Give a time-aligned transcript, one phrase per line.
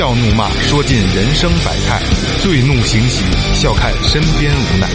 [0.00, 2.00] 笑怒骂，说尽人生百态；
[2.40, 3.22] 醉怒行喜，
[3.52, 4.88] 笑看身边无奈。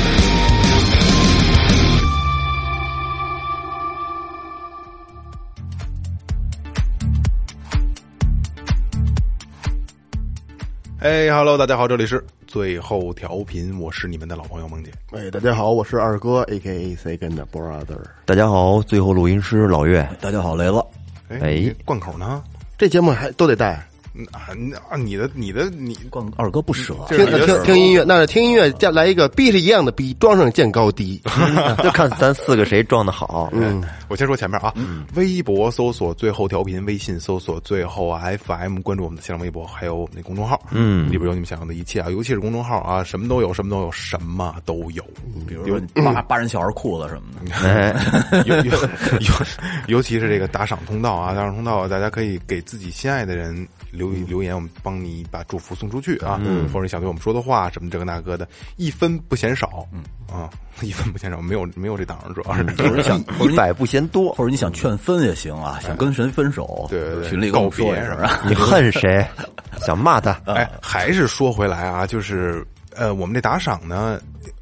[11.02, 14.90] 哎哈喽，大家好，这里是最后调频，我是你们的老朋友梦姐。
[15.12, 18.00] 哎，大家好，我是二哥，A K A Second Brother。
[18.25, 20.84] 大家好，最后录音师老岳，大家好，雷子。
[21.30, 22.44] 哎，贯口呢？
[22.75, 23.94] 这节目还都得带，嗯
[24.31, 24.49] 啊，
[24.89, 31.22] 啊你的你的你光二哥不舍，这听听听音乐，那听音乐，再来一个逼是一样的逼，装上见高低。
[31.83, 33.49] 就看咱四个谁装的好。
[33.53, 34.73] 嗯，我先说前面啊，
[35.16, 41.05] 微博搜索最后调频，微信搜索最后 FM，关注我们的新浪微博，还有我们的公众号，嗯。
[41.11, 45.03] 里边有你们想要的一切啊，尤其是公众号啊，什么都有，什么都有，什么都有，
[45.47, 48.72] 比如说扒扒人小孩裤子什么的， 哎，尤尤
[49.19, 49.45] 尤
[49.88, 56.39] 尤其是这个打赏通道啊，打赏通道，大家可以给自己心爱的人留留言，我们帮你把祝福送出去啊，
[56.71, 60.49] 或者你想对我们说的话什么这个那个的，一分不嫌少，嗯啊，
[60.81, 62.63] 一分不嫌少，没有没有这档，主要是。
[62.77, 64.33] 或者你想，你一百不嫌多。
[64.33, 68.41] 或者你想劝分也行啊，想跟谁分手，对对对群里告别声啊。
[68.47, 69.25] 你恨谁？
[69.81, 70.39] 想骂他？
[70.45, 74.19] 哎，还是说回来啊，就是呃，我们这打赏呢，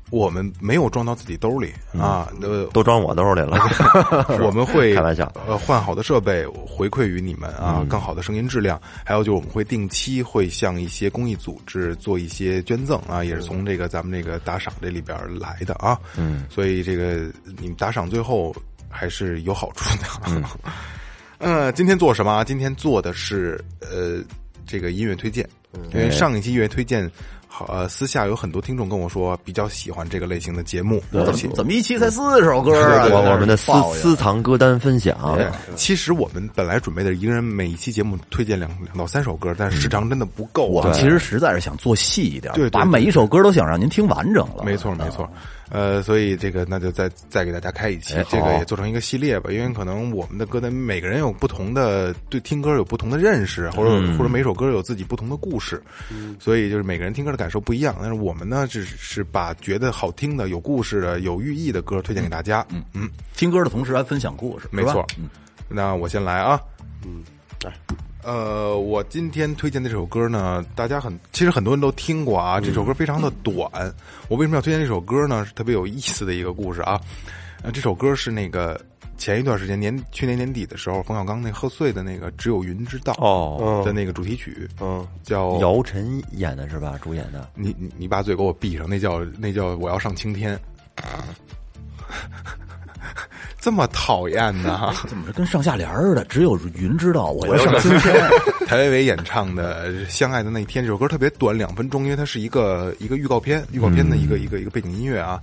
[0.10, 3.58] 我们没有装到自己兜里啊，呃，都装我兜里了。
[4.42, 5.32] 我们会 开玩笑。
[5.48, 18.56] 呃，换好的设备回馈于你们啊，更好的声音质量，还有就是我们会定期会向一些公益组织做一些捐赠啊，也是从这个咱们这个打赏这里边来的啊，嗯，所以这个你们打赏最后
[18.90, 20.08] 还是有好处的。
[20.28, 20.44] 嗯，
[21.40, 22.44] 呃，今天做什么啊？
[22.44, 24.22] 今天做的是呃
[24.68, 25.50] 这个音乐推荐，
[25.92, 27.10] 因为上一期音乐推荐。
[27.56, 33.06] 好，呃，私下有很多听众跟我说比较喜欢这个类型的节目，而且怎么一期才四首歌啊？
[33.12, 40.82] 我我们的私私藏歌单分享，对，其实我们本来准备的一个人每一期节目推荐两两到三首歌，但是时长真的不够啊。
[40.82, 44.64] 我们其实实在是想做细一点，对对把每一首歌都想让您听完整了。
[44.66, 45.30] 没错没错，
[45.70, 55.80] 呃，所以这个那就再再给大家开一期，这个也做成一个系列吧，因为可能我们的歌单每个人有不同的对听歌有不同的认识，或者或者每首歌有自己不同的故事，
[56.40, 57.94] 所以就是每个人听歌的感受不一样。
[58.00, 62.66] 但是我们呢，只是把觉得好听的、有故事的、有寓意的歌推荐给大家。
[62.70, 65.30] 嗯嗯，听歌的同时还分享故事，没错嗯。
[65.68, 66.58] 那我先来啊。
[67.06, 67.22] 嗯，
[67.66, 67.74] 来
[68.24, 72.62] 呃，我今天推荐的这首歌呢，大家很其实很多人都听过啊。
[72.62, 73.70] 这首歌非常的短。
[74.30, 75.46] 我为什么要推荐这首歌呢？
[75.46, 76.98] 是特别有意思的一个故事啊。
[77.62, 78.80] 呃，这首歌是那个
[79.18, 86.98] 前一段时间年去年年底的时候，冯小刚那贺岁的那个《只有云知道》哦，的那个主题曲，嗯，叫姚晨演的是吧？
[87.02, 87.50] 主演的。
[87.56, 90.60] 你你你把嘴给我闭上，那叫那叫我要上青天。
[93.60, 94.94] 这么讨厌呢？
[95.08, 96.26] 怎么是跟上下联似的？
[96.26, 98.14] 只有云知道，我要上青天。
[98.68, 105.40] 谭维维演唱的《相爱的那一天》这首歌特别短，两分钟，因为它是一个一个预告片，预告片的一个、一个一个背景音乐啊。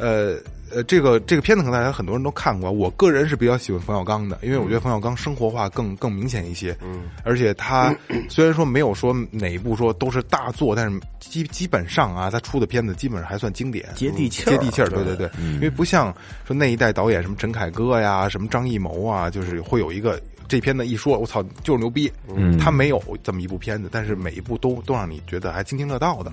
[0.00, 0.36] 呃
[0.72, 6.76] 呃，这个这个片子可能大家很多人都看过，我个人是比较喜欢冯小刚的，因为我觉得冯小刚生活化更更明显一些。
[6.80, 7.94] 嗯，而且他
[8.30, 14.88] 虽然说没有说哪一部说都是大作，但是基基本上啊，他出的片子基本上还算经典，接地气儿接地气儿。
[14.88, 16.14] 对对对，因为不像
[16.46, 20.20] 说那一代导演什么陈凯歌呀，什么张艺谋啊，就是会有一个。
[20.46, 22.12] 这片子一说，我操，就是牛逼。
[22.26, 26.32] 嗯，他没有这么一部片子，但是每一部都都让你觉得还津津乐道的。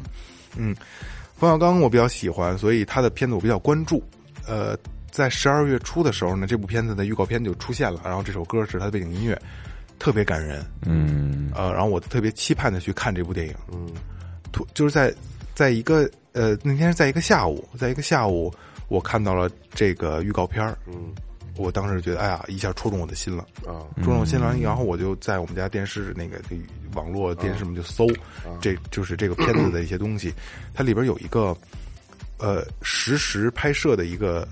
[0.56, 0.76] 嗯，
[1.38, 4.04] 冯小刚我比较喜欢，所以他的片子我比较关注。
[4.48, 4.76] 呃，
[5.12, 9.40] 在十二月初的时候呢，这部片子的预告片就出现了，然后这首歌是他的背景音乐，
[10.00, 10.66] 特别感人。
[10.84, 13.54] 嗯，呃，然后我特别期盼的去看这部电影。
[13.72, 13.88] 嗯，
[14.52, 15.14] 突就是在
[15.54, 18.52] 在一个呃那天是在一个下午，在一个下午，
[18.88, 20.76] 我看到了这个预告片儿。
[20.88, 21.14] 嗯，
[21.58, 23.44] 我当时觉得，哎呀，一下戳中我的心了。
[23.66, 26.40] 啊，戳中我心了，然后我就在我们家电视那个
[26.94, 28.08] 网络电视上就搜，
[28.62, 30.34] 这就是这个片子的一些东西。
[30.74, 31.56] 它里边有一个
[32.38, 34.48] 呃实时拍摄的一个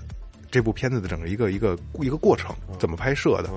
[0.50, 3.50] 这部片子的整个一个一个一个过程，怎么拍摄的。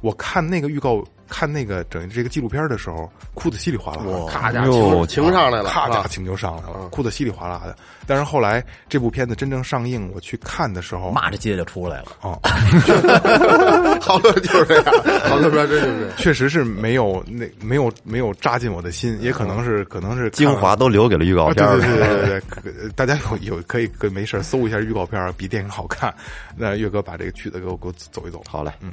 [0.00, 7.76] 我看那个预告，看那个整这个纪录片的时候，哭得稀里哗啦的，咔家哟情情上来了，咔家情就上来了，哭得稀里哗啦的。
[8.06, 12.06] 但是后来这部片子真正上映，我去看的时候，骂着街就出来了。
[12.22, 12.38] 哦，
[14.00, 14.84] 好多就是这样，
[15.28, 16.10] 好多说真就是。
[16.16, 21.78] 确实是没有那没有没有扎进我的心，也可能是可能是精华都留给了预告啊，片儿。
[21.78, 26.14] 对对对对对大家有有可以跟没事搜一下预告片，比电影好看。
[26.56, 28.42] 那岳哥把这个曲子给我给我走一走。
[28.48, 28.92] 好嘞，嗯。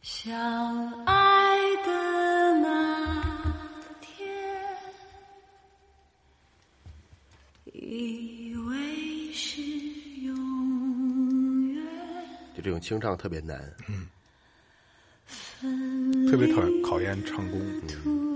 [0.00, 0.32] 相
[1.04, 1.90] 爱爱的
[2.60, 2.66] 那
[4.02, 4.28] 天，
[7.72, 9.62] 以为是
[10.22, 11.82] 永远。
[12.54, 13.74] 就这种清唱特别难，
[15.62, 17.58] 嗯，特别讨考验唱功，
[18.04, 18.27] 嗯。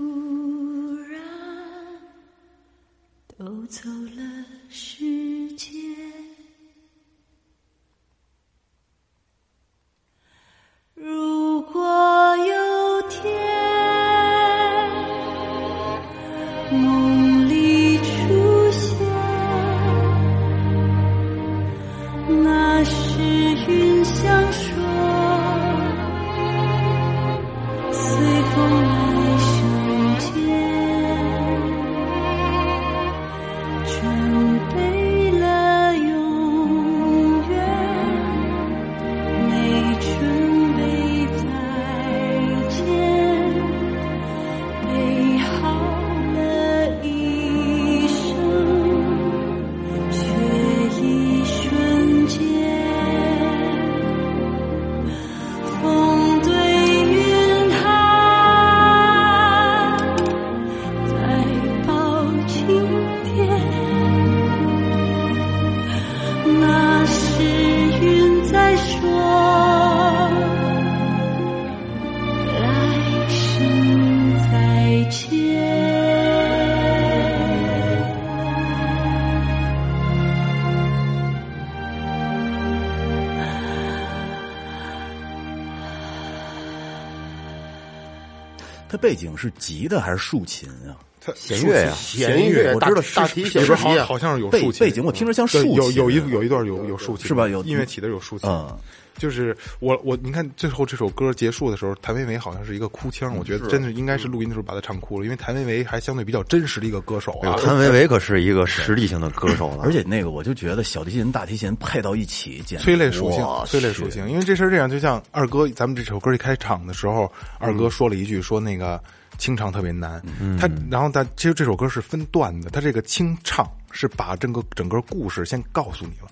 [88.93, 90.93] 它背景是吉的还是竖琴啊？
[91.25, 97.47] 它弦乐呀弦乐我知道大提弦里边好是啊好像是有背竖琴背景我听着像对竖琴，有有一有一段有有竖琴是吧？
[97.47, 98.77] 有音乐起的有竖琴，嗯，
[99.17, 107.55] 就是我我你看最后这首歌结束的时候，谭维维好像是一个哭腔，我觉得真的应该是录音的时候把他唱哭了，因为谭维维还相对比较真实的一个歌手啊。
[107.63, 119.01] 谭维维可是一个实力型的歌手了， 而且那个我就觉得小提琴、大提琴配到一起，简直催泪属性哇，催泪属性，因为这事儿这样，就像二哥，咱们这首歌一开场的时候，二哥说了一句，说那个
[119.43, 120.57] 清唱特别难，嗯。
[120.57, 126.29] 他然后他其实这首歌是分段的，他这个清唱是把整个整个故事先告诉你了，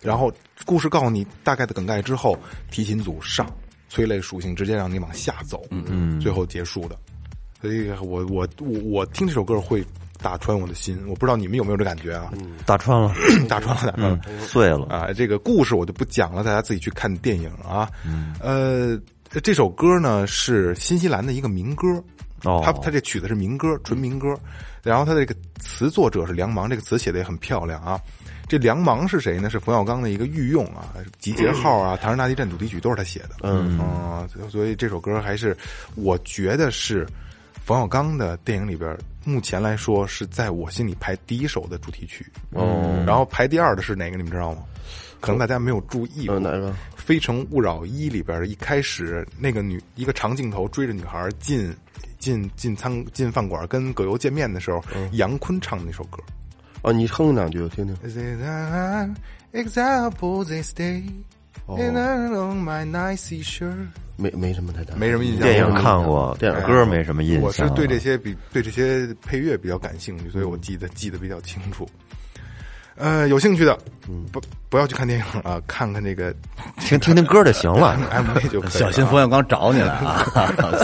[0.00, 0.32] 然后
[0.64, 2.38] 故事告诉你大概的梗概之后，
[2.70, 3.44] 提琴组上
[3.88, 6.96] 催泪属性直接让你往下走，嗯，最后结束的，
[7.60, 9.84] 所以我我我我听这首歌会
[10.22, 12.32] 打穿我的心，我不知道你们有没有这感觉啊？
[12.64, 13.12] 打穿了，
[13.48, 14.20] 打穿了，打穿了。
[14.46, 14.86] 碎了。
[14.86, 17.90] 啊，这个故事我就不讲了，大家自己去看电影啊。
[18.40, 18.96] 呃，
[19.42, 22.02] 这首歌呢是新西兰的一个民歌，
[22.44, 24.38] 哦他他这曲子是民歌，纯民歌。
[24.82, 28.00] 然后他这个词作者是梁芒，这个词写的也很漂亮啊。
[28.46, 29.48] 这梁芒是谁呢？
[29.48, 33.30] 是冯小刚的一个御用啊，集结号啊，唐山大地震主题曲都是他写的。
[33.42, 35.56] 嗯啊，所以这首歌还是
[35.94, 37.06] 我觉得是
[37.64, 38.94] 冯小刚的电影里边，
[39.24, 42.30] 目前来说是在我心里排第一首的主题曲。
[42.50, 44.18] 哦，然后排第二的是哪个？
[44.18, 44.62] 你们知道吗？
[45.20, 46.38] 可能大家没有注意过。
[46.38, 46.70] 嗯，哪个？
[46.94, 51.74] 《非诚勿扰一》里边的一开始那个女一个长镜头追着女孩进
[52.24, 56.22] 进进餐进饭馆跟葛优见面的时候，杨坤唱的那首歌。
[56.80, 57.94] 哦，你哼两句我听听。
[59.52, 61.02] Example they stay
[61.66, 65.42] 哦 in along my nice shirt，没没什么太大，没什么印象。
[65.42, 67.42] 电影看过，电影歌没什么印象。
[67.42, 71.86] 我是对这些比对这些配乐比较感兴趣，所以我记得记得比较清楚。
[72.96, 73.76] 呃，有兴趣的，
[74.30, 76.32] 不不要去看电影 啊，看看这个
[76.80, 77.98] 听听听歌就行了。
[78.10, 78.78] MV 就可以了啊。
[78.78, 80.24] 小心冯小刚找你来啊！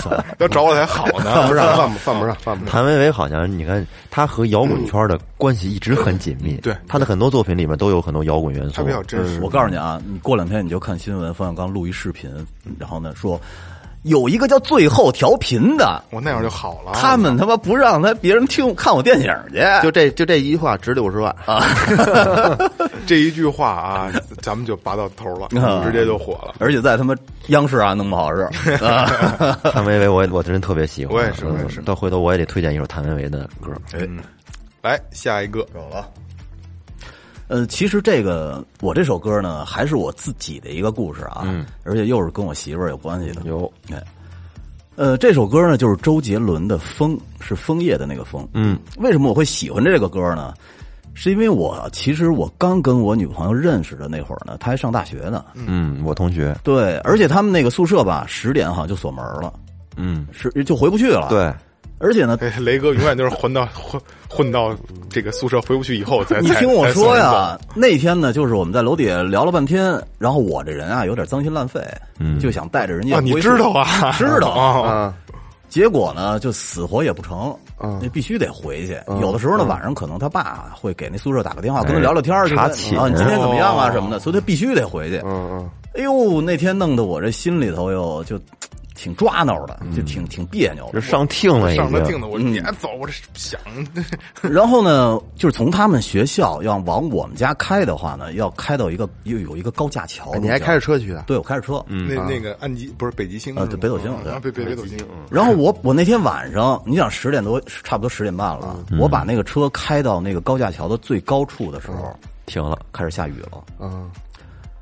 [0.01, 2.73] 操 要找我才好呢，犯不上，犯不犯不上，犯不上。
[2.73, 6.57] 谭维维好像你看，他和摇滚圈的关系一直很紧密。
[6.57, 8.77] 对他的很多作品里面都有很多摇滚元素。
[8.77, 9.41] 他比较真实。
[9.41, 12.29] 我告诉你啊，你过两天你就看新闻，冯小刚录一视频，
[12.79, 13.41] 然后呢说
[14.03, 16.93] 有一个叫最后调频的，我那样就好了。
[16.95, 21.65] 他们他妈不让他别人听看我电影去，就这就这一句话值六十万啊！
[23.07, 26.55] 这一句话啊，咱们就拔到头了，啊直接就火了。
[26.59, 27.15] 而且在他妈
[27.49, 28.43] 央视啊弄不好是
[28.85, 29.05] 啊，
[29.73, 31.17] 谭维维我也我真特别喜欢。
[31.17, 33.71] 我也是我也是嗯到回头我也得推荐一首谭维维的歌。
[33.93, 34.19] 嗯，
[34.83, 35.67] 来下一个，
[37.51, 43.43] 呃，其实这个我这首歌呢，还是我自己的一个故事啊，嗯，而且又是跟我媳妇儿有关系的。
[43.45, 44.01] 有，哎，
[44.95, 48.49] 呃，这首歌呢就是周杰伦的《枫》，是枫叶的那个枫。
[48.55, 50.55] 嗯，为什么我会喜欢这个歌呢？
[51.13, 55.45] 是因为我其实我刚跟我女朋友认识的那会儿呢，她还上大学呢。
[55.55, 59.53] 嗯，我同学，对，而且他们那个宿舍吧，十点好像就锁门了，
[59.97, 61.53] 嗯，是就回不去了。，对，
[62.01, 64.75] 而且呢，哎 雷哥永远都是混到 混混到
[65.09, 66.41] 这个宿舍回不去以后才。
[66.41, 71.81] 你听我说，呀，那天呢，就是我们在楼底下聊了半天，然后我这人啊有点脏心烂肺，
[72.19, 72.39] 嗯。
[72.41, 74.13] 就想带着人家啊，你知道啊？
[74.19, 74.49] 知道。
[74.49, 74.89] 啊？
[74.89, 75.15] 啊，
[75.69, 77.99] 结果呢，就死活也不成，嗯。
[78.03, 78.99] 那必须得回去。
[79.21, 83.89] 有的时候呢，晚上可能他爸会给那宿舍打个电话，跟他哎聊聊天儿，就查寝啊，你今天怎么样啊？
[83.89, 85.21] 哦什么的，所以他必须得回去。
[85.25, 85.71] 嗯嗯。
[85.95, 88.39] 哎呦，那天弄得我这心里头哟就
[89.01, 91.01] 挺抓挠的，就挺挺别扭的。
[91.01, 93.59] 就上听了上了听的，我说你还走，我这想，
[94.43, 100.33] 然后呢，就是从他们学校要往我们家开的话呢，要开到一个又有一个高架桥。
[100.33, 100.81] 哎你还开着？
[100.81, 101.23] 车去的？
[101.27, 101.83] 对，我开着车。
[101.89, 104.99] 那那个安吉不是北极星啊对北斗星北北北斗星，
[105.31, 112.15] 然后我我那天晚上，你想十点多，差不多十点半了，嗯我把那个车开到那个高架桥的最高处的时候，
[112.45, 112.79] 停了。
[112.93, 113.65] 开始下雨了。
[113.79, 114.11] 嗯，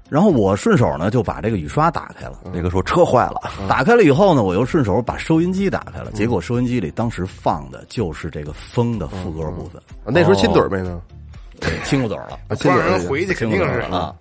[0.09, 2.39] 然后我顺手呢就把这个雨刷打开了。
[2.53, 11.01] 那个说车坏了，打开了以后呢，我又顺手把收音机打开了，结果收音机里当时放的就是这个风的副歌部分，啊那时候亲嘴儿没呢？
[11.85, 14.15] 亲过嘴儿了啊，亲不嘴儿让人回去，肯定是啊。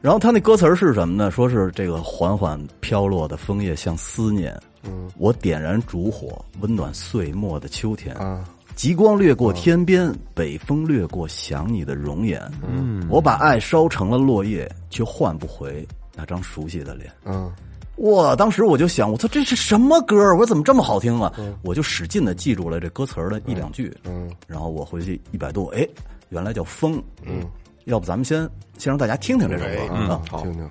[0.00, 1.30] 然后他那歌词是什么呢？
[1.30, 8.44] 说是这个缓缓飘落的枫叶像思念，嗯，我点燃烛火，温暖岁末的秋天啊。
[8.74, 12.40] 极光掠过天边，北风掠过想你的容颜。
[12.66, 17.10] 嗯，我把爱烧成了落叶，却换不回那张熟悉的脸。
[17.24, 17.50] 嗯，
[17.98, 18.34] 哇！
[18.34, 20.16] 当时我就想，我操，这是什么歌？
[20.32, 21.32] 我说怎么这么好听啊？
[21.62, 23.96] 我就使劲的记住了这歌词儿的一两句。
[24.04, 25.86] 嗯，然后我回去一百度，哎，
[26.30, 27.00] 原来叫风。
[27.22, 27.46] 嗯，
[27.84, 28.40] 要不咱们先
[28.76, 30.22] 先让大家听听这首哎歌啊。
[30.42, 30.68] 听听。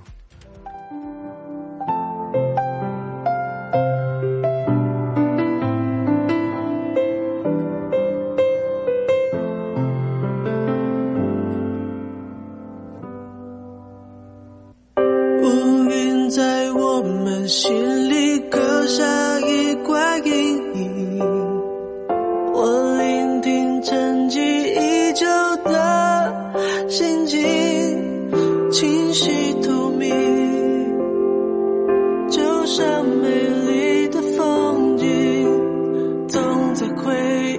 [17.53, 21.19] 心里刻下一块阴影。
[22.51, 25.27] 我聆听沉寂已久
[25.63, 27.39] 的心境，
[28.71, 30.09] 清晰透明，
[32.27, 36.41] 就像美丽的风景，总
[36.73, 37.13] 在回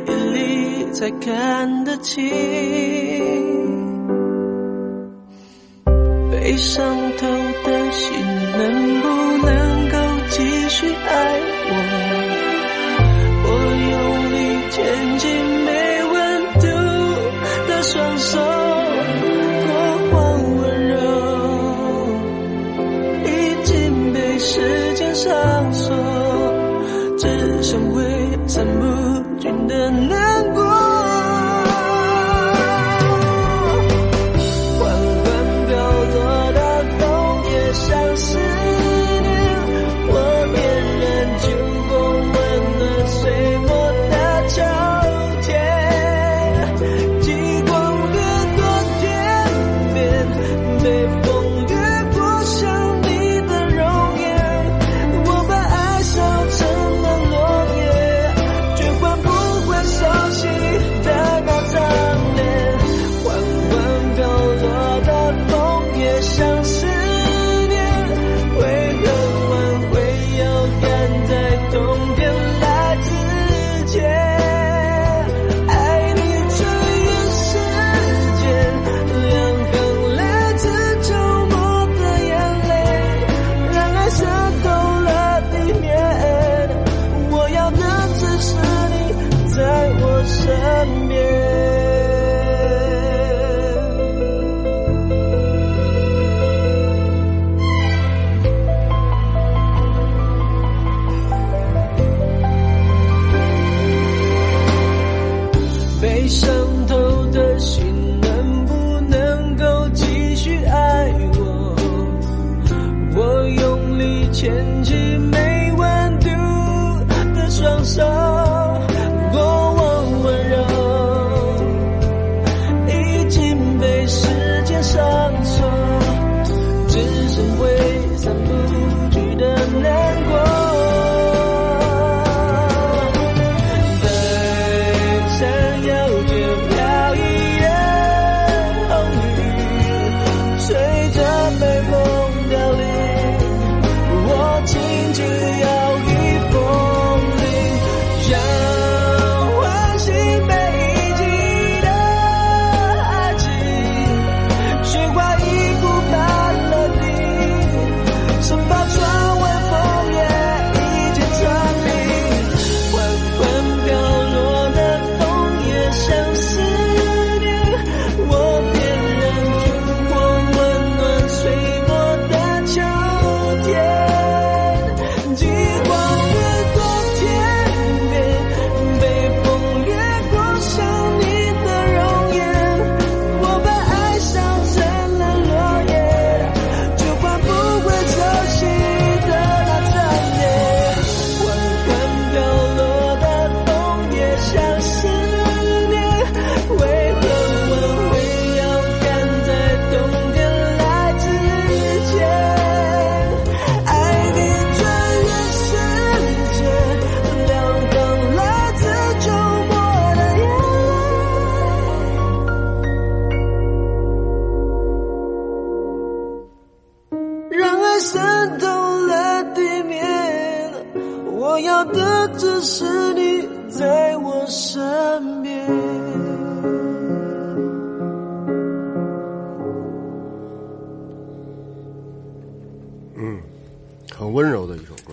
[0.09, 2.29] 忆里才看得清。
[6.33, 6.85] 被伤
[7.17, 7.29] 透
[7.65, 8.13] 的心
[8.59, 9.64] 能不能
[90.27, 91.74] 身边。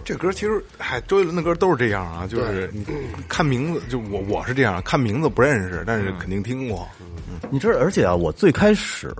[0.03, 2.85] 这歌其实，嗨，周杰伦的歌都是这样啊，就是你
[3.27, 6.87] 看名字，就我我是这样，看名字不认识，但是肯定听过。
[6.99, 7.07] 嗯
[7.49, 9.13] 你知道，而且啊，我最开始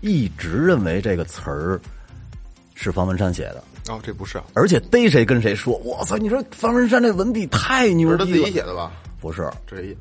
[0.00, 1.78] 一直认为这个词儿
[2.74, 6.16] 是方文山写的，哦，这不是啊，而且逮谁跟谁说，我操！
[6.16, 8.90] 你说方文山这文笔太牛是他自，己写的吧？
[9.20, 9.48] 不是？
[9.66, 9.96] 这一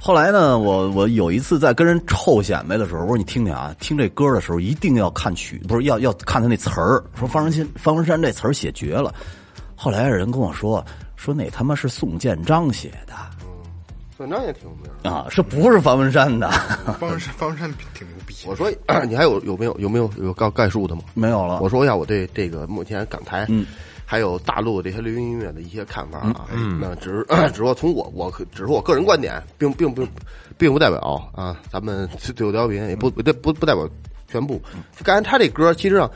[0.00, 7.02] 后来呢，我我有一次在跟人臭显摆的时候，我说你听听啊，听这歌的时候一定要看曲，不是要要看他那词儿。
[7.18, 9.14] 说方文山方文山这词儿写绝了。
[9.84, 10.82] 后来有人跟我说，
[11.14, 13.12] 说那他妈是宋建章写的
[14.16, 15.10] 算章也挺有名的。
[15.10, 16.50] 啊，是不是方文山的？
[16.98, 18.34] 方文山方文山挺牛逼。
[18.46, 18.72] 我说
[19.06, 21.02] 你还有有没有有没有有概概述的吗？
[21.12, 21.60] 没有了。
[21.60, 23.66] 我说一下我对这个目前港台，嗯，
[24.06, 26.46] 还有大陆这些流行音乐的一些看法啊。
[26.50, 30.02] 嗯，那只是 只是说从我我只是我个人观点，并并不
[30.56, 30.98] 并不代表
[31.34, 33.86] 啊，咱们最后调频也不不不不代表
[34.28, 34.62] 全部。
[35.02, 36.10] 刚才他这歌其实上，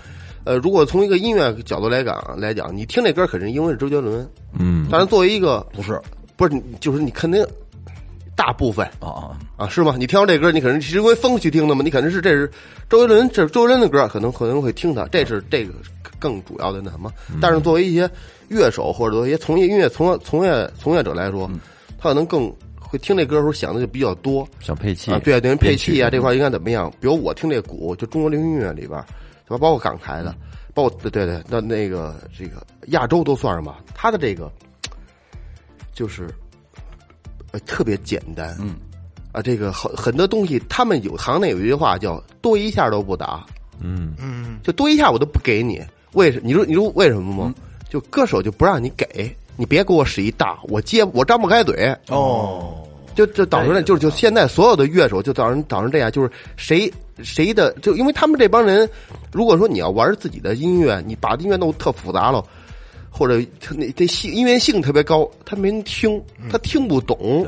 [0.45, 6.01] 呃，如果从一个音乐角度来讲来讲，你听这歌肯定因为是周杰伦，嗯，但是作为一个不是。
[6.37, 7.45] 不是你就是你肯定
[8.37, 8.87] 大部分。
[9.01, 9.97] 啊啊，啊，是吗？
[9.99, 11.83] 你听到这歌，你肯定是因为风去听的嘛？
[11.83, 12.49] 你肯定是这是
[12.89, 15.75] 周杰伦，这是周杰伦的歌，可能可能会听他，这是这个
[16.17, 17.13] 更主要的那什么。
[17.41, 18.09] 但是作为一些
[18.47, 21.51] 乐手或者说一些从业音乐从从业从业者来说，
[21.99, 22.49] 他可能更
[22.79, 24.49] 会听这歌的时候想的就比较多。
[24.61, 25.11] 想配器。
[25.11, 26.89] 啊，对，等于配器啊这块应该怎么样？
[27.01, 29.03] 比如我听这鼓，就中国流行音乐里边，
[29.49, 29.59] 对吧？
[29.59, 30.35] 包括港台的，
[30.75, 34.51] 包括对对对，那那个这个亚洲都算上吧，他的这个
[35.95, 36.29] 就是
[37.53, 38.77] 呃特别简单，嗯。
[39.31, 43.45] 啊，这个很很多东西，他们有行内有一句话叫“多一下都不打”，
[43.79, 45.85] 嗯嗯，就多一下我都不给你。
[46.15, 46.41] 为什？
[46.43, 47.55] 你说你说为什么吗？
[47.91, 51.95] 就歌手就不让你给，你别给我使一大，我接我张不开嘴。
[52.09, 56.91] 哦，就就导致了，就是就现在所有的乐手就导致导致这样，就是谁
[57.23, 58.89] 谁的，就因为他们这帮人，
[59.33, 62.45] 如果说你要玩自己的音乐，你把音乐弄特复杂了，
[63.11, 67.47] 或者他那这性音乐性特别高，他没人听，他听不懂。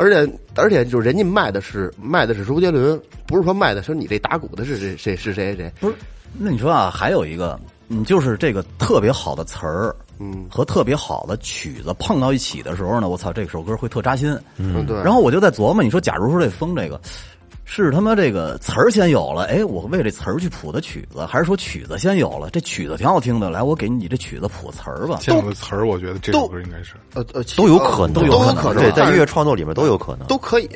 [0.00, 5.72] 而且而且，就是人家卖的是卖的是周杰伦，不是说卖的是你这打鼓的是谁谁是谁谁。
[5.80, 5.94] 不是，
[6.38, 7.58] 那你说啊，还有一个，
[7.88, 14.38] 你就是这个特别好的词儿，嗯和特别好的曲子碰到一起的时候呢，我操，这首歌会特扎心。
[14.56, 14.96] 嗯，对。
[15.02, 17.00] 然后我就在琢磨，你说，假如说这风这个
[17.70, 25.18] 是他妈这个词儿先有了，哎，我为这词儿去谱的曲子，还是说曲子先有了，这曲子挺好听的，来，我给你这曲子谱词儿吧。
[25.20, 30.26] 先有个词儿，我觉得这首歌应该是呃呃，都有可能，都有可能，对，在音乐创作里面都有可能。
[30.28, 30.70] 都可以，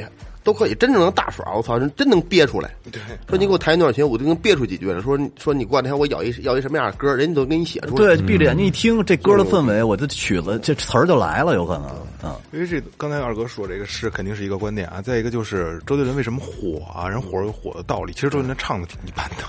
[0.45, 2.71] 都可以，真正能大耍，我操，人真能憋出来。
[2.91, 5.01] 对，说你给我弹一段琴，我都能憋出几句来。
[5.01, 7.95] 说说你过两天我咬一要一什么样的歌，人家都给你写出来。
[7.97, 11.91] 对，闭着眼睛一听这歌的氛围，我的曲子这词儿就来了，有可能。
[12.25, 17.09] 嗯，因为这刚才二哥说这个是肯定是一个观点啊，再一个就是周杰伦为什么火啊？
[17.09, 19.45] 人火有火的道理，其实周杰伦唱的挺一般的。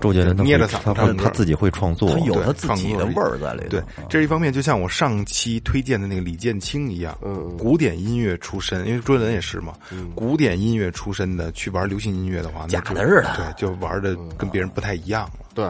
[0.00, 3.68] 周杰伦他捏着嗓子他自己会创作，他有他自己的味儿在里头。
[3.70, 9.74] 对，这是一方面，就像我上期推荐的那个李建清一样，嗯古典音乐出身，因为周杰伦也是嘛，
[10.14, 15.46] 古典音乐出身的去玩流行音乐的话，那假就的似的对，就玩的跟别人不太一样了。
[15.54, 15.68] 对，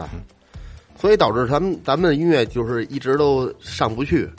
[0.99, 4.29] 所以导致咱们咱们的音乐就是一直都上不去。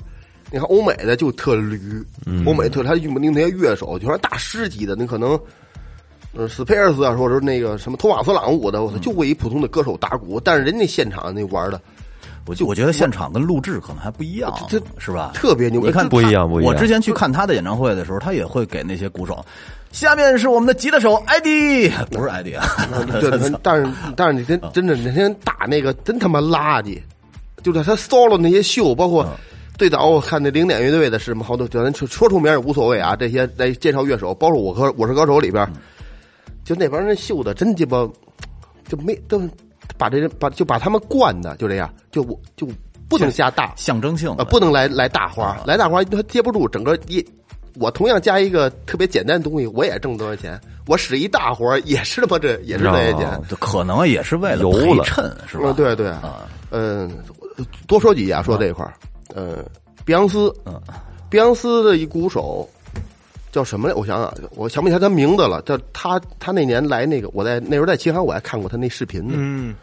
[0.52, 2.04] 你看欧美的就特驴，
[2.44, 5.38] 欧美特他用那些乐手就是大师级的，你可能。
[6.36, 11.80] 呃，斯佩尔斯啊，或者是那个什么托马斯朗舞的，我操，就为一普通的歌手打鼓，但是人家现场那玩的
[12.46, 15.32] 我就我觉得现场跟录制可能还不一样，这是吧？
[15.34, 15.80] 特别牛。
[15.80, 19.44] 你看不一样不一样我之前去看他的演唱会的时候，他也会给那些鼓手。
[19.92, 22.66] 下面是我们的吉他手艾迪，不是艾迪啊，
[23.18, 23.30] 对，
[23.62, 27.00] 但是但是你真真的那天打那个真他妈垃圾，
[27.62, 29.26] 就是他 solo 那些秀，包括
[29.78, 33.16] 最早我看那零点乐队的是什么好多，咱说说出名也无所谓啊。
[33.16, 35.66] 这些来介绍乐手，包括我和我是歌手里边，
[36.66, 38.06] 就那帮人秀的真鸡巴
[38.88, 39.40] 就没都
[39.96, 42.68] 把这人把就把他们惯的就这样，就我就
[43.08, 47.24] 不能下大象征性的啊，不能来来大花，来大花他接不住，整个一。
[47.78, 50.58] 我同样加一个特别简单的东西，我也挣多少钱？
[50.86, 55.74] 我使一大活也是他妈这 也是这些钱可能也是为了油陪了衬，是吧嗯，？
[55.74, 57.10] 对对，啊，嗯，
[57.86, 58.94] 多说几句啊，说这一块儿，
[59.34, 59.62] 呃，
[60.04, 60.80] 碧昂斯，嗯，
[61.28, 62.68] 碧昂斯的一鼓手
[63.56, 63.94] 叫什么来？
[63.94, 65.62] 我想想，我想不起来他名字了。
[65.62, 69.32] 叫他，他那年来那个，我在那时候在齐航，我还看过他那视频呢。
[69.36, 69.74] 嗯，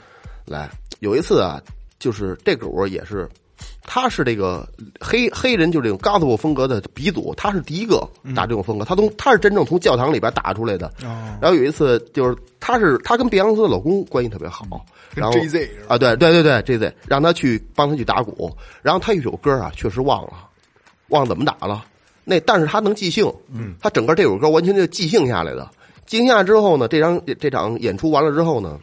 [0.46, 1.60] 来有一次啊，
[1.98, 3.28] 就是这鼓也是，
[3.82, 4.68] 他是这个
[5.00, 10.86] 黑黑人，就是这种 gospel 风格的鼻祖，他是第一个打这种风格，他从他是真正从教堂里边打出来的。
[11.04, 14.66] 哦然后有一次就是他是他跟碧昂斯的老公关系特别好，
[15.16, 20.48] 然后 JZ 啊，对对对对，JZ 让他去帮他去打鼓，然后他有一首歌啊，确实忘了，
[21.10, 21.84] 忘了怎么打了。
[22.26, 25.70] 那但是他能即兴，嗯，他整个这首歌完全就即兴下来的。
[26.06, 28.80] 即兴下来之后呢，这张这场演出完了之后呢，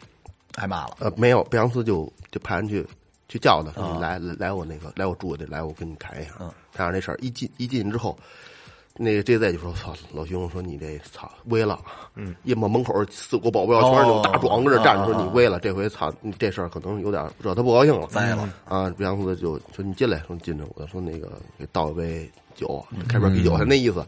[0.55, 0.97] 挨骂了。
[0.99, 2.85] 呃，没有，贝昂斯就就派人去
[3.27, 6.31] 去叫他，来来来我那个来我住的，来我跟你谈一下，
[6.73, 7.17] 谈上这事儿。
[7.21, 8.17] 一进一进之后，
[9.01, 11.79] 那个 J Z 就说：“操，老兄，说你这操威了，
[12.15, 18.89] 嗯，一摸门口四五个保镖全是那种大壮跟这站着，说你威了，这回操你这事儿可能有点惹他不高兴了，栽了啊！
[18.91, 24.05] 贝扬斯就说你进来，说你进来我，说那个给倒一杯酒，开瓶啤酒，他那意思。”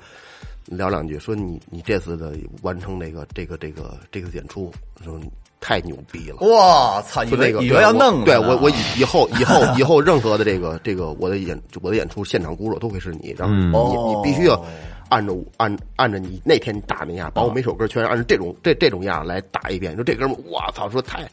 [0.67, 4.71] 聊两句，说你你这次的完成这个这个这个这个演出，
[5.03, 5.19] 说
[5.65, 6.36] 太牛逼了。
[6.41, 7.23] 哇操！
[7.23, 14.62] 以就那个为以为要弄了对我我以 以后以后以后任何的这个这个我的演我的演出现场鼓手都会是你，然后你、哦你必须要
[15.08, 19.95] 按照我按按照你那天打那样，把我每首歌全按照这种这这种样来打一遍。
[19.95, 21.26] 就这哥们儿，我操，说太。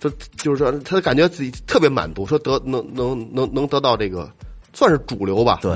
[0.00, 4.30] 就就是说，他感觉自己特别满足，说得能能能能得到这个
[4.72, 5.70] 算是主流吧，对，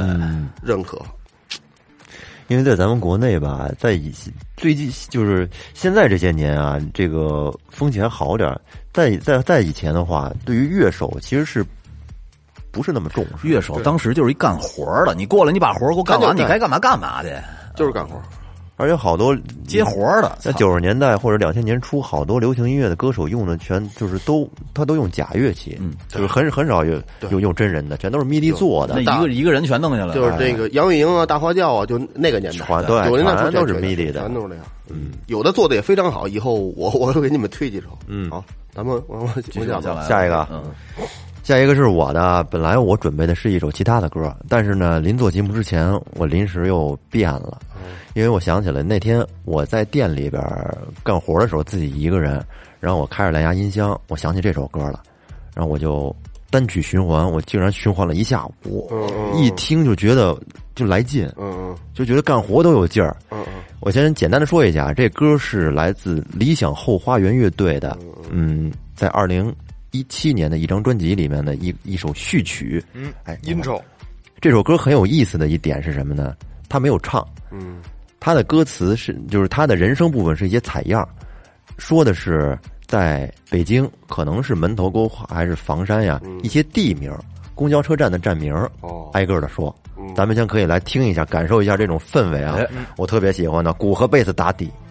[0.62, 0.98] 认可。
[2.48, 4.12] 因为在咱们国内吧，在以
[4.56, 8.60] 最近就是现在这些年啊，这个风气还好点儿。
[8.92, 11.64] 在在在以前的话，对于乐手其实是
[12.70, 13.48] 不是那么重视。
[13.48, 17.30] 乐手当时就是一干活的，你过来，你把活给我干完，你该干嘛干嘛去，
[17.74, 18.20] 就是干活，
[18.76, 20.28] 而且好多接活儿的。
[20.30, 29.02] 操在九十年代或者两千年初，好多流行音乐的歌手用的全就是都他都用假乐器，嗯，就是很很少有有用真人的，全都是 MIDI 做的那。
[29.02, 34.64] 一个一个人全弄下来，就是这个杨钰莹啊、大花轿啊，就那个年代的，全对九十年代全都是全 MIDI 的全都是那样。
[34.90, 37.86] 嗯，有的做的也非常好，以后我我会给你们推几首。
[38.06, 40.02] 嗯好，咱们我我继续我往下来。
[40.06, 40.62] 下一个嗯，
[41.44, 47.60] 下一个是我的，本来我准备的是一首其他的歌，但是呢，临做节目之前，我临时又变了，
[48.14, 50.42] 因为我想起来那天我在店里边
[51.02, 52.42] 干活的时候，自己一个人，
[52.80, 55.02] 然后我开着蓝牙音箱，我想起这首歌了，
[55.54, 56.16] 然后我就
[56.48, 58.90] 单曲循环，我竟然循环了一下午，
[59.34, 60.34] 一听就觉得
[60.74, 63.14] 就来劲，嗯就觉得干活都有劲儿。
[63.80, 67.94] 我先简单的说一下，这歌是来自理想后花园乐队的，
[68.30, 69.54] 嗯，在二零
[69.94, 72.84] 一七年的一张专辑里面的一一首序曲。
[72.92, 73.80] 嗯，哎，intro，
[74.40, 76.34] 这首歌很有意思的一点是什么呢？
[76.68, 77.76] 他没有唱，嗯
[78.18, 81.08] 他的歌词是就是他的人声部分是一些采样，
[81.78, 87.12] 说的是在北京可能是门头沟还是房山呀、一些地名、
[87.54, 89.74] 公交车站的站名，哦挨个的说。
[90.16, 92.58] 咱们先可以来听一下，感受一下这种氛围啊！
[92.98, 94.83] 我特别喜欢的鼓和贝斯打底，嗯，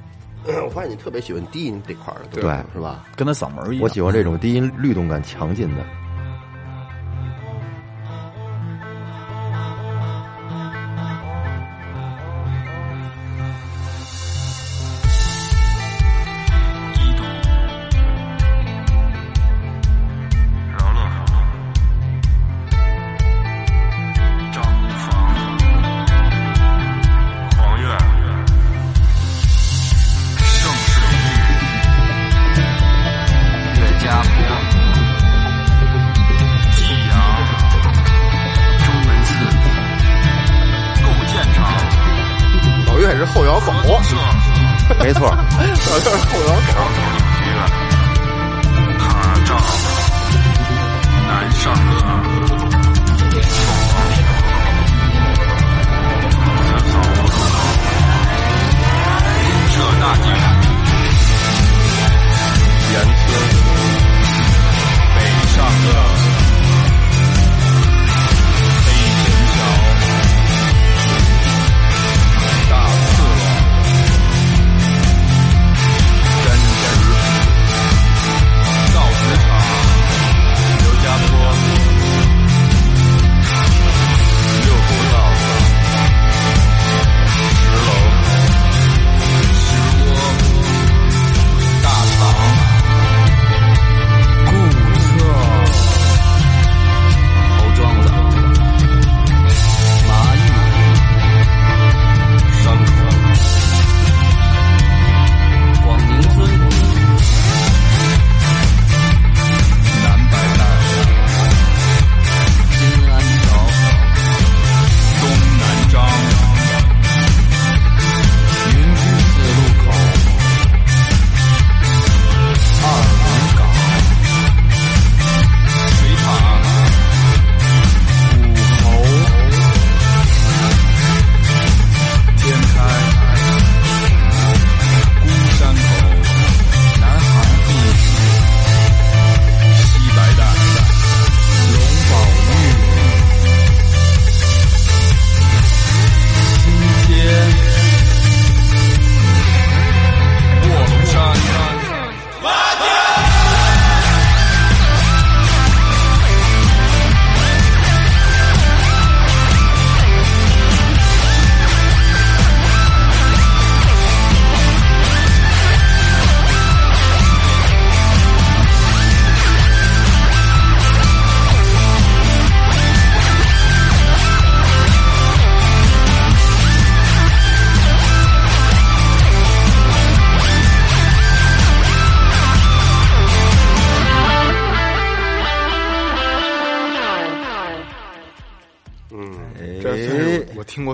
[0.66, 2.42] 我发现你特别喜欢低音这块儿的，对
[2.74, 3.06] 是吧？
[3.16, 3.84] 跟他嗓门一样。
[3.84, 5.84] 我喜欢这种低音律动感强劲的。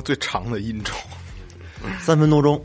[0.10, 0.96] 最长的 intro，
[2.02, 2.60] 三分多钟，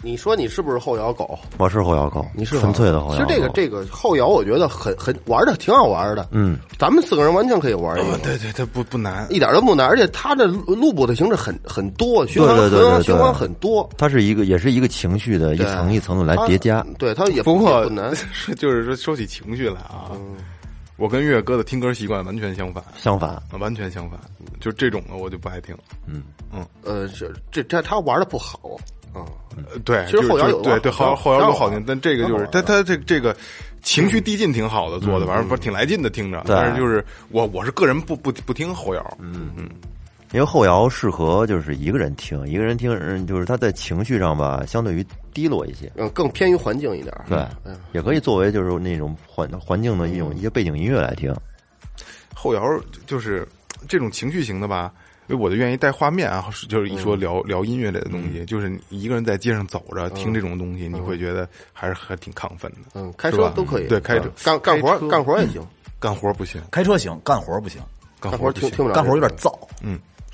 [0.00, 1.38] 你说你是不是后摇狗？
[1.58, 3.26] 我是后摇狗，你是纯粹的后摇狗。
[3.26, 6.26] 其实这个这个后摇，我觉得很很玩的挺好玩的。
[6.30, 16.82] 嗯，咱们四个人完全可以玩一个，对对，它不不难，一点都不难，而且它的录播的形式很很多，循环对对对对对循环很多，它是一个也是一个情绪的一层一层的来叠加。
[16.98, 18.16] 对，它也不过不难。
[18.32, 20.10] 是就是说说起情绪来啊，
[20.96, 24.18] 我跟月哥的听歌习惯完全相反，相反，完全相反，
[24.60, 25.76] 就这种的我就不爱听。
[26.06, 26.22] 嗯。
[26.84, 28.58] 呃，这这这他玩的不好。
[29.12, 29.24] 啊。
[29.54, 33.36] 呃对，其实后摇有啊对对后摇后摇有好听，但这个就是他他这这个
[33.82, 39.50] 情绪递进挺好的做的，反正不是挺来劲的听着，但是就是我我是个人不不不听后摇，嗯。
[39.54, 39.68] 嗯，
[40.32, 45.92] 因为后摇适合就是一个人听，一个人听，嗯，就是他在情绪上吧，相对于低落一些。
[45.96, 47.14] 嗯，更偏于环境一点。
[47.28, 51.34] 对嗯，也可以作为就是那种环环境的一种一些背景音乐来听。
[52.34, 52.62] 后摇
[53.06, 53.46] 就是
[53.86, 54.92] 这种情绪型的吧。
[55.28, 62.78] 因为我就愿意带画面啊，就是一说聊、聊音乐类的东西，就是你一个人在街上走着、听这种东西，你会觉得还是还挺亢奋的。
[62.94, 63.86] 嗯，开车都可以。
[63.86, 65.64] 对开车嗯干干活干活也行，
[66.00, 67.80] 干活不行，开车行，干活不行，
[68.20, 68.94] 干干活听听不了。
[68.94, 69.56] 干活有点燥。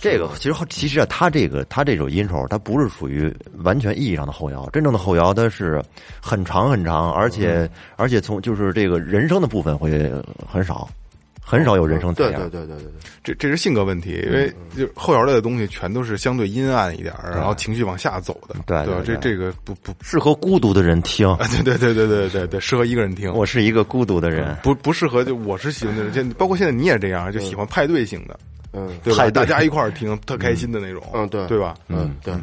[0.01, 3.35] 这个其实其实啊，他这个他这种音筹，它不是属于
[3.65, 4.71] 完全意义上的后摇。
[4.71, 5.83] 真正的后摇，它是
[6.23, 10.09] 很长很长，而且、而且从就是这个人声的部分会
[10.47, 10.89] 很少，
[11.49, 12.33] 很少有人声采对。
[12.33, 12.93] 对对对对对。
[13.25, 19.01] 这这是性格问题，因为就后摇类的东西全都是相对阴暗一点儿，然后情绪往下走的，对对吧？
[19.05, 21.27] 对对这这个不不适合孤独的人听。
[21.29, 23.33] 啊，对对对对对对对，适合一个人听。
[23.33, 28.39] 我是一个孤独的人，不不适合，就我是喜欢那种，就包括现在你也这样，就喜欢派对型的，
[28.73, 29.25] 嗯对吧？
[29.25, 31.75] 派大家一块儿听，特开心的那种，嗯对对吧？
[31.89, 32.35] 嗯，对，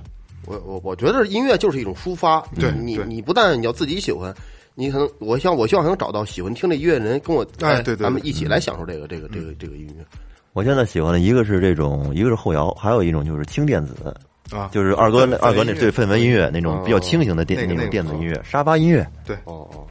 [0.45, 2.41] 我我我觉得音乐就是一种抒发。
[2.55, 4.33] 对对你你不但你要自己喜欢，
[4.75, 10.05] 你可能我希望我希望能找到喜欢听这音乐的人，跟我哎对对对咱们一起来享受这个这个这个这个音乐。
[10.53, 14.15] 我现在喜欢的一个是这种，一个是后摇，还有一种就是轻电子，
[14.51, 19.05] 啊，就是二哥那二哥那对氛围音乐那种比较轻型的电那种电子音乐，沙发音乐。
[19.25, 19.88] 对，哦哦，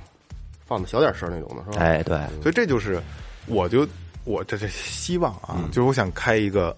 [0.64, 1.84] 放的小点声那种的是吧？
[1.84, 2.98] 哎，对，所以这就是，
[3.46, 3.86] 我就
[4.24, 6.74] 我这这希望啊，就是我想开一个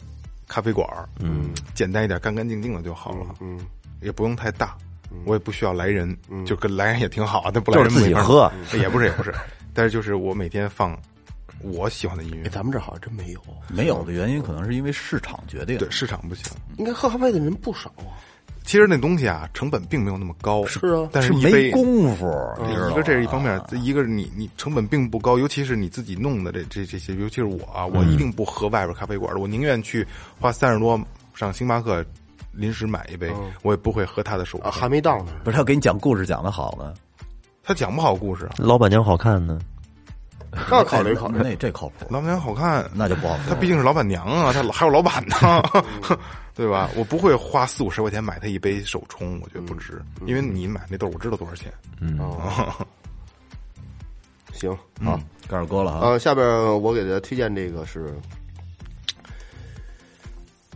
[0.49, 0.89] 咖啡馆
[1.21, 3.61] 嗯，简单一点，干干净净的就好了，嗯，
[4.01, 4.77] 也不用太大，
[5.25, 9.35] 我也不需要来人，就跟来人也挺好啊，但不来人自己人没法喝，也不是也不是，
[9.73, 10.99] 但是就是我每天放
[11.63, 12.45] 我喜欢的音乐。
[12.47, 15.39] 哎，，咱们这好像真没有，没有的原因可能是因为市场。
[15.49, 15.79] 决定。
[15.79, 16.45] 对市场不行。
[16.79, 18.13] 应该喝咖啡的人不少啊。
[18.65, 22.27] 其实那东西啊，成本并没有那么高，是啊但是没功夫，
[22.67, 30.05] 你知道一个这是一方面，一个是你你成本并不高，尤其是你自己弄的这这这些，尤其是我啊，我一定不喝外边咖啡馆的，我宁愿去
[30.41, 31.01] 花三十多
[31.33, 32.05] 上星巴克
[32.57, 34.59] 临时买一杯，我也不会喝他的手。
[34.61, 35.33] 还没到呢。
[35.45, 36.95] 不是他给你讲故事讲的好呢，
[37.63, 39.59] 他讲不好故事啊，老板娘好看呢。
[40.71, 41.39] 那考虑考虑。
[41.43, 43.45] 那这靠谱，老板娘好看，那就不好说。
[43.49, 45.63] 他毕竟是老板娘啊，他还有老板呢，
[46.55, 46.89] 对吧？
[46.97, 51.71] 我不会花四五十块钱买他一杯手冲，我觉得不值，因为你买那豆儿我知道多少钱。
[52.01, 52.19] 嗯，
[54.55, 55.21] 行好。
[55.47, 56.47] 盖尔哥了哈，啊，下边
[56.83, 58.15] 我给大家推荐这个是，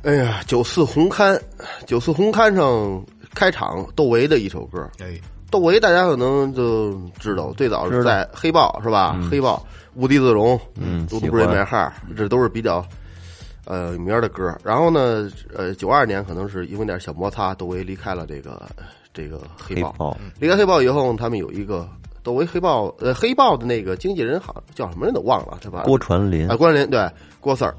[0.03, 1.39] 哎呀，九四红刊，
[1.87, 4.89] 九四红刊上开场窦唯的一首歌。
[4.99, 9.21] 哎，窦唯大家可能就知道，最早是在黑豹是吧？
[9.31, 9.63] 黑豹
[9.95, 12.83] 无地自容，嗯都不是喜欢买号，这都是比较
[13.67, 14.57] 呃有名的歌。
[14.65, 18.63] 然后呢，呃，九二年可能是因为点小摩擦，窦唯离开了这个
[19.13, 19.91] 这个黑豹。
[19.93, 21.87] 黑豹离开黑豹以后，他们有一个
[22.23, 25.83] 窦唯黑豹呃黑豹的那个经纪人，好像叫什么人都忘了，对吧？
[25.85, 27.07] 郭传林啊，郭传林对
[27.39, 27.75] 郭 Sir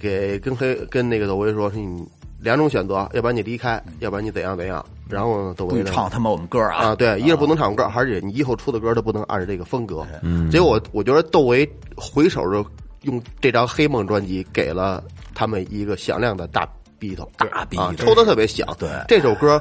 [0.00, 2.06] 给跟黑跟那个窦唯说，是你
[2.40, 4.84] 两种选择，要不然你离开，要不然你怎样怎样。
[5.08, 6.88] 然后呢，窦唯唱他妈我们歌啊！
[6.88, 10.06] 啊，对，一是不能唱歌，而且你以后出的歌都不能按照这个风格。
[10.22, 12.64] 嗯，结果我觉得窦唯回首着
[13.02, 16.68] 用这张《黑梦》专辑给了他们一个响亮的大
[16.98, 18.66] 逼头，大逼头啊抽的特别响。
[18.78, 19.60] 对这首歌。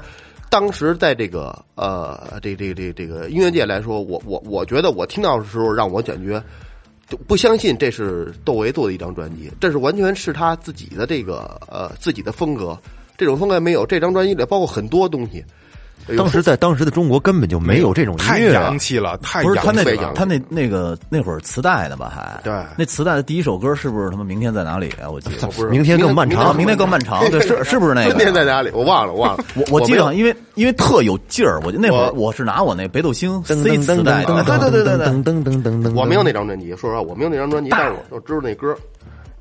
[0.50, 6.40] 当时在这个呃，这这这这个音乐界来说，我我我觉得我听到的时候，让我感觉
[7.16, 12.78] 不相信这是窦唯做的一张专辑，这是完全是他自己的这个呃自己的风格，
[13.18, 13.86] 这种风格没有。
[13.86, 15.44] 这张专辑里包括很多东西，
[16.18, 19.84] 当时在当时的中国根本就没有这种太音乐太洋，气了，太不是他那。
[20.14, 22.12] 他那那个那会儿磁带的吧？
[22.14, 25.10] 还对那磁带的第一首歌是不是他妈明天在哪里啊？
[25.10, 28.10] 我记得不是明天更漫长啊，明天更漫长，对，是是不是那个？
[28.16, 28.70] 明天在哪里？
[28.74, 29.44] 我忘了，我忘了。
[29.56, 38.76] 我我记得，因为因为特有劲儿，我就那会儿我我是拿我那北斗星 C 磁带对对对对对，噔噔噔噔噔，我没有那张专辑，说实话，我没有那张专辑，但是我我知道那歌。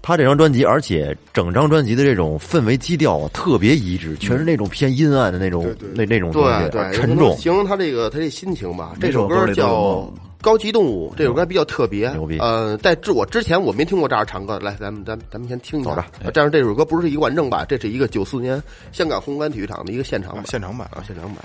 [0.03, 7.37] 他这张专辑，而且整张专辑的这种氛围基调啊特别一致，全是那种偏阴暗的那种那那种东西，对对，沉重。
[7.37, 8.95] 形容他这个他这心情吧。
[9.01, 9.75] 这首歌叫
[10.41, 12.11] 《高级动物》，这首歌比较特别。
[12.11, 15.91] 牛逼呃，在之我之前我没听过这样唱歌，来，咱们咱们咱们先听一下。
[15.91, 18.61] 走着呃但是这首歌不是一个完整版，这是一个九四年
[18.91, 20.43] 香港红磡体育场的一个现场版。
[20.49, 21.45] 现场版啊，现场版。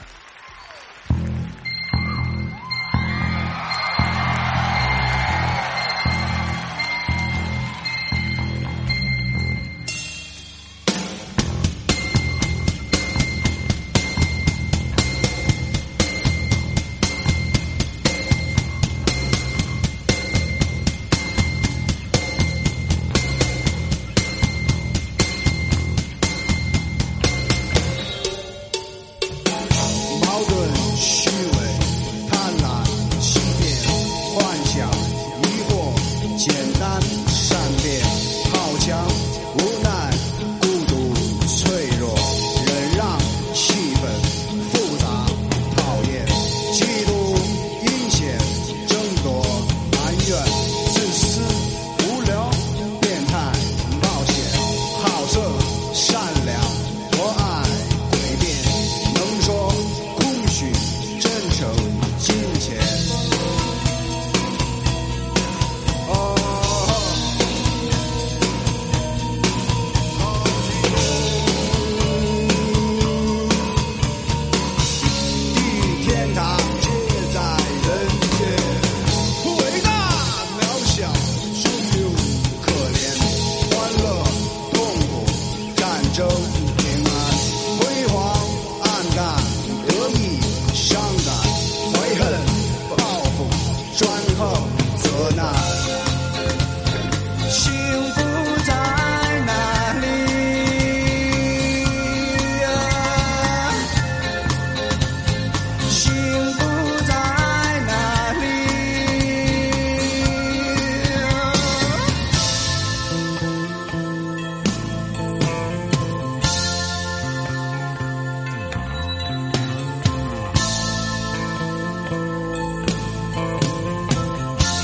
[94.97, 96.06] 责难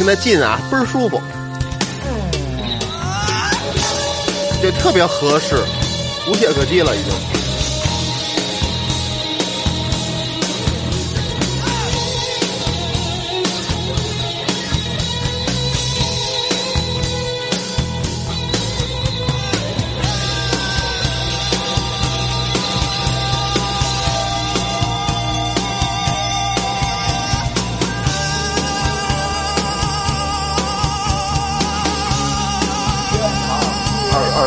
[0.04, 1.22] 听得近啊，倍儿舒服，
[4.62, 5.56] 这特别合适，
[6.28, 7.33] 无懈可击了已经。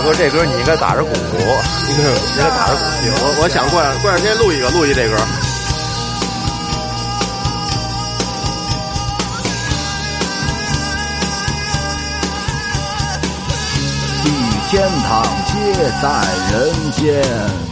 [0.07, 1.97] 二二哥，这歌你应该打着鼓，应
[2.39, 3.13] 该打着鼓听。
[3.19, 5.17] 我我想过两过两天录一个，录一这歌。
[14.23, 16.07] 地狱天堂皆在
[16.53, 17.66] 人间。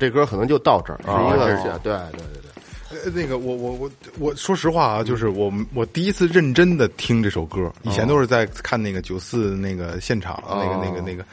[0.00, 2.50] 这歌可能就到这儿，是一个这是对对对对。
[2.90, 11.24] 呃，那个我我我我说实话啊，就是我我第一次认真的听这首歌，以前都是在看那个九四那个现场、那个那个那个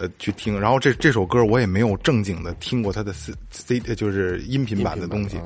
[0.00, 5.38] 呃去听，然后这这首歌我也没有正经的听过它的 C C 就是音频版的东西，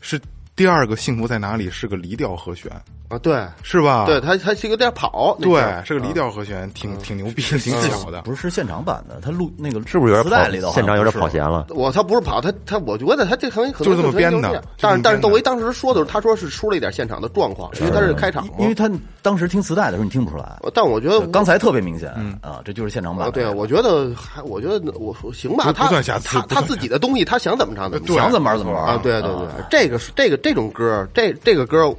[0.00, 0.20] 是
[0.56, 2.68] 第二个幸福在哪里是个离调和弦，
[3.08, 4.04] 啊，对是吧？
[4.06, 8.22] 对，它它是有点跑，对，是个离调和弦，挺挺牛逼，挺巧的。
[8.22, 10.72] 不是是现场版的，他录那个是不是有点跑磁带里头？
[10.72, 11.66] 现场有点跑弦了？
[11.70, 18.90] 我他不是跑，他他我觉得他这可能可能就是这么编的但是但是窦唯当时说的时候，他说是出了一点现场的状况，因为他是开场嘛因为他
[19.22, 23.30] 当时听磁带的时候你听不出来，但我觉得刚才特别明显啊，这就是现场版。
[23.30, 25.88] 对，我觉得还，我觉得我行吧，他
[26.20, 31.94] 他他自己的东西，他想怎么唱怎么唱想怎么玩怎么玩啊，对对对，这个是这个这种歌，这这个歌，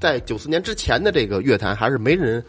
[0.00, 2.44] 在九四年之前的这个乐坛，还是没人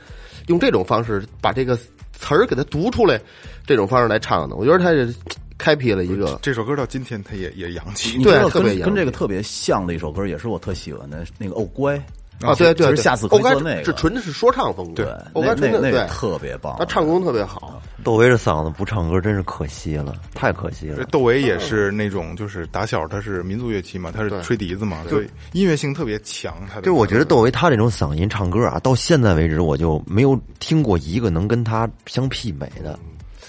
[0.47, 3.19] 用这种方式把这个词儿给它读出来，
[3.65, 4.55] 这种方式来唱的。
[4.55, 5.13] 我觉得他是
[5.57, 11.97] 开辟了一个这首歌到今天他也也洋气对特别跟跟这个特别像的一首歌，也是我特喜欢的那个《哦乖》
[12.41, 13.83] 啊，对对对，下次可以欧该做那个。
[13.83, 21.03] 这纯的是说唱风格，对，欧那那那个该纯的对，特别棒，他唱功特别好，窦唯这嗓子不唱歌真是可惜了，太可惜了。
[21.05, 25.27] 窦唯也是那种，就是打小他是民族乐器嘛，他是吹笛子嘛，对。
[25.53, 26.55] 音乐性特别强。
[26.69, 32.97] 他的就我觉得窦唯他这种嗓音唱歌啊，到现在为止我就没有听过一个能跟他相媲美的，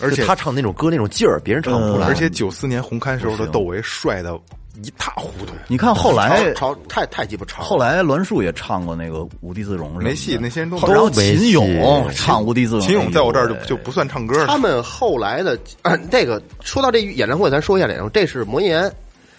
[0.01, 2.07] 而且他唱那种歌那种劲儿，别人唱不出来。
[2.07, 4.39] 而且九四年红开时候的窦唯帅的
[4.83, 18.91] 一塌糊涂，你看后来潮潮太太鸡巴潮，后来栾树也唱过那个《无地自容》没戏，那些人都后然后秦勇唱《无地自容》，秦勇在我这儿就就不算唱歌的，他们后来的啊，这个说到这演唱会，咱说一下演唱会，这是魔岩，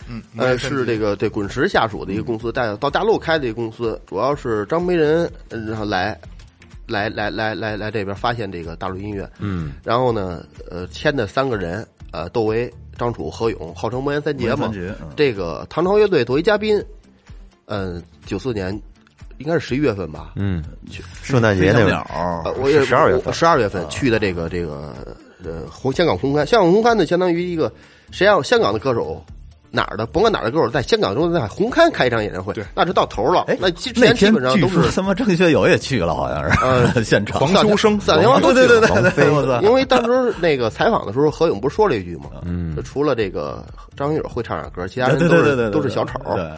[0.07, 6.19] 嗯，呃，是这个对滚石下属的一个公司，带到大陆开的一个公司，主要是张培仁，呃然后来。
[6.91, 12.67] 来来来来来这边发现这个大陆音乐，嗯，然后呢，呃，签的三个人，呃，窦唯、
[12.99, 14.71] 张楚、何勇，号称魔岩三杰嘛。
[15.15, 16.83] 这个唐朝乐队作为嘉宾，
[17.65, 18.77] 嗯，九四年
[19.37, 20.61] 应该是十一月份吧，嗯，
[21.23, 22.05] 圣诞节那会儿，
[22.43, 23.33] 呃，我也十二月份。
[23.33, 24.93] 十二月份去的这个这个
[25.43, 27.71] 呃红香港红磡，香港红磡呢相当于一个
[28.11, 29.23] 谁让香港的歌手
[29.71, 33.57] 哪儿的甭管哪儿的歌手在香港中在红磡开一场演唱会，对那就到头了哎。
[33.59, 42.25] 那之前基本上都是说他妈郑学友也去了，好像是呃 现场黄秋生散天王都对对对对对， 因为当时那个采访的时候，何勇不是说了一句吗？
[42.45, 43.63] 嗯，就除了这个
[43.95, 46.13] 张学友会唱点歌，其他人都是都是小丑。
[46.35, 46.49] 对，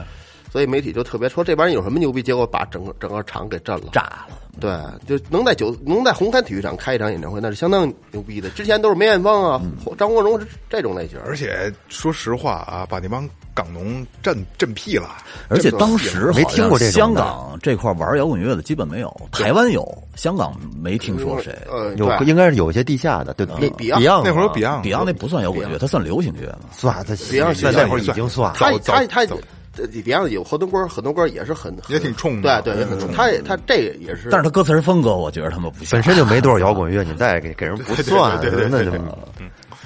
[0.51, 3.85] 所以媒体就特别说这帮人有什么牛逼，结果把整个整个场给震了。
[3.93, 4.37] 炸了。
[4.59, 4.69] 对，
[5.07, 8.49] 就能在九能在红磡体育场开一场演唱会，那是相当牛逼的。
[8.49, 9.61] 之前都是梅艳芳啊、
[9.97, 15.09] 张国荣是这种类型，而且说实话啊，把那帮港农震震屁了。
[15.47, 19.87] 而且当时没听过这种的香港这块玩摇滚乐的基本没有，台湾有，
[20.17, 21.57] 香港没听说谁。
[21.71, 26.67] 呃，有应该是有一些地下的，对那那 Beyond Beyond 那会儿有啊 Beyond，Beyond 那不算摇滚乐，它算流行乐嘛。
[26.73, 29.25] 算他 Beyond 在那会儿已经算他早他他
[29.85, 33.11] 早这 Beyond 有很多歌，很多歌也是很也挺冲的对对，也很冲。
[33.11, 38.91] 他也他这个也是，但是他歌词风格，我觉得他们不像本身就没多少摇滚乐，你再给给人不 算，对对对对那就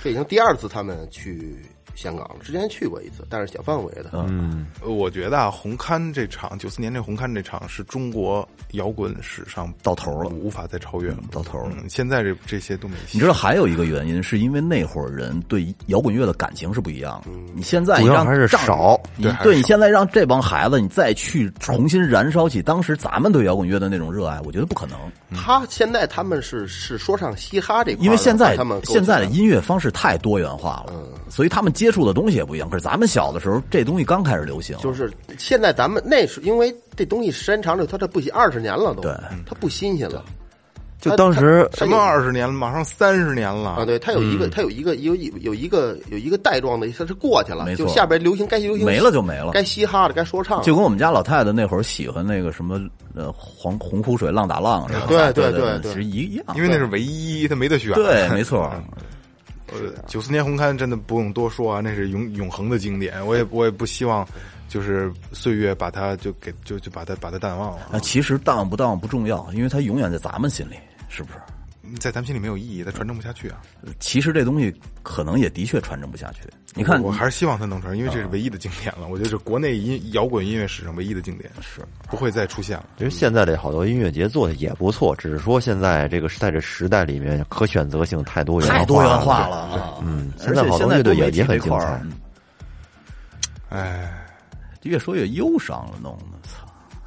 [0.03, 1.55] 这已经第二次他们去
[1.95, 4.11] 香港了，之前去过一次，但是小范围的。
[4.13, 10.29] 嗯，呃我觉得啊，红磡这场九四年这红磡这场是中国摇滚史上到头了。
[10.29, 11.71] 无法再超越了，到头了。
[11.81, 13.11] 嗯现在这这些都没戏。
[13.13, 17.31] 你知道还有一个原因，是因为那会儿人对摇滚乐的感情是不一样的。
[17.53, 18.99] 你现在你让主要还是少。
[19.15, 24.97] 你对对你现在让这帮孩子，你再去重新燃烧起当时咱们对摇滚乐的那种热爱，我觉得不可能。
[25.35, 31.07] 他现在他们是是说唱嘻哈这块，因为现在他们现在的音乐方式太多元化了，嗯。
[31.29, 32.69] 所以他们接触的东西也不一样。
[32.69, 39.13] 可是咱们小的时候，这东西刚开始流行，就是现在咱们那是因为这东西时间长了，它这不新二十年了都，对
[39.45, 40.23] 它不新鲜了。
[40.97, 43.85] 就当时什么二十年了，马上三十年了啊？
[43.85, 52.81] 对，它有一个，它有一个有有有一个有一个带状的，它是过去了，没错就下边流行该流行没了就没了该嘻哈的该说唱的，就跟我们家老太太那会儿喜欢那个什么
[53.13, 56.45] 呃黄洪湖水浪打浪似的，对对对对对其实一样。
[56.55, 57.93] 因为那是唯一，他没得选。
[57.93, 58.73] 对，没错。
[59.71, 63.25] 呃，九四年红刊真的不用多说啊，那是永永恒的经典。
[63.25, 64.27] 我也我也不希望，
[64.67, 67.99] 就是岁月把它就给就就把它把它淡忘了啊，。
[67.99, 70.75] 其实淡忘不淡忘不重要，因为它永远在咱们心里，
[71.09, 71.39] 是不是？
[71.99, 73.61] 在咱们心里没有意义，它传承不下去啊。
[73.99, 74.73] 其实这东西
[75.03, 76.41] 可能也的确传承不下去。
[76.73, 79.07] 你看，我还是希望它能传，因为这是唯一的经典了。
[79.07, 82.85] 我觉得是国内音摇滚音乐史上唯一的经典，是不会再出现了。
[82.97, 89.57] 因为现在这好多音乐节做的也不错，只是说现在这个在这时代里面可选择性太多元太多元化了。
[89.57, 89.99] 啊！
[90.01, 92.01] 嗯，现在好多乐队也也很精彩。
[93.69, 94.25] 哎，
[94.83, 96.34] 越说越忧伤了，弄的操！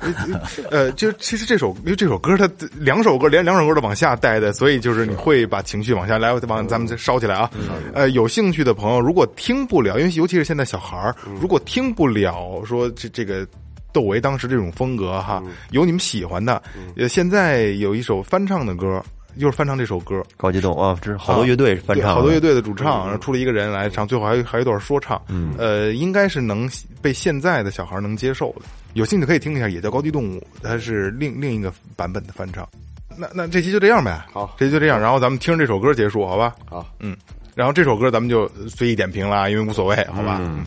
[0.71, 7.51] 呃，就其实这首，因为这首歌它两首歌连两首歌都往下带的，所以就是你会把情绪往下来，往咱们再烧起来啊。
[7.93, 13.47] 呃，有兴趣的朋友，如果听不了，因为尤其是现在小孩儿，如果听不了说这这个。
[13.91, 16.63] 窦唯当时这种风格哈，有你们喜欢的，
[16.95, 19.03] 呃，现在有一首翻唱的歌，
[19.41, 26.69] 就是翻唱这首歌，高激动啊，这是好多乐队翻唱好多乐队的主唱，然后出了一个人来唱，最后还有还有一段说唱，嗯，呃，应该是能
[27.01, 28.67] 被现在的小孩能接受的。
[28.99, 32.69] 有兴趣可以听一下，也叫《高级动物》，它是另另一个版本的翻唱。
[33.17, 36.53] 那那这期就这样呗，好这期就这样，然后咱们听着这首歌结束，好吧？
[36.69, 37.17] 好，嗯，
[37.55, 40.41] 然后这首歌咱们就随意点评啦，因为无所谓，好吧？
[40.43, 40.67] 嗯，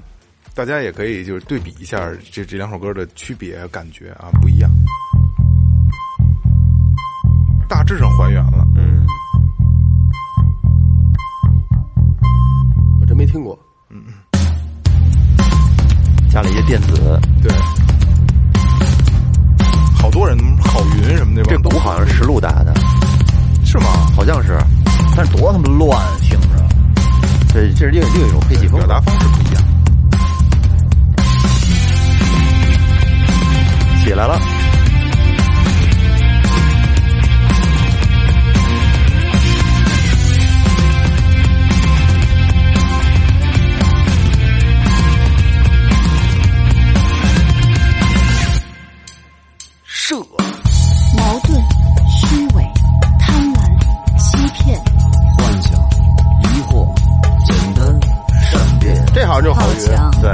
[0.56, 4.72] 大家也可以就是对比一下这这两首歌的区别感觉啊，不一样，
[7.68, 8.66] 大致上还原了。
[8.78, 9.06] 嗯，
[13.02, 13.60] 我真没听过。
[13.90, 14.06] 嗯
[16.30, 17.52] 加了一些电子，对，
[20.02, 20.36] 好多人
[20.66, 22.74] 郝云什么的，这鼓好像是实录打的，
[23.64, 23.86] 是吗？
[24.16, 24.58] 好像是。
[25.16, 26.48] 但是多他妈乱，听着。
[27.54, 28.88] 这这是另另一种配器风格。
[28.88, 29.64] 表达方式不一样。
[34.04, 34.40] 起来了，
[59.44, 60.30] 这好强、对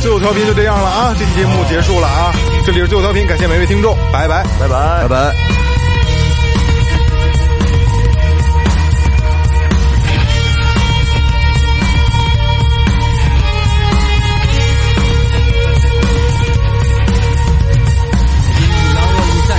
[0.00, 1.14] 最后调频就这样了啊！
[1.18, 2.32] 这期节目结束了啊！
[2.66, 5.34] 这里是最后调频，感谢每位听众，拜拜拜拜拜拜。
[18.58, 18.60] 阴
[18.96, 18.98] 阳，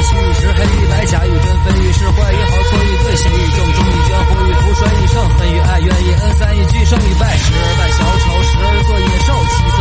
[0.03, 1.45] 虚，黑与白，假与真，
[1.79, 3.15] 与，坏与好，错与对，与
[3.55, 3.71] 正，与，
[4.27, 4.63] 祸与福，
[5.45, 9.72] 与，与爱，与恩，三与，胜与败，时而扮小丑，时而做野兽。